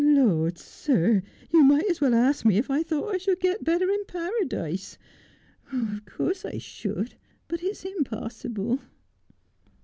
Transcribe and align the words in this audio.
'Lor', 0.03 0.53
sir, 0.55 1.21
you 1.51 1.63
might 1.63 1.87
as 1.87 2.01
well 2.01 2.15
ask 2.15 2.43
me 2.43 2.57
if 2.57 2.71
I 2.71 2.81
thought 2.81 3.13
I 3.13 3.19
should 3.19 3.39
get 3.39 3.63
better 3.63 3.87
in 3.87 4.03
Paradise! 4.05 4.97
Of 5.71 6.07
course 6.07 6.43
I 6.43 6.57
should, 6.57 7.13
but 7.47 7.61
it's 7.61 7.85
impossible. 7.85 8.79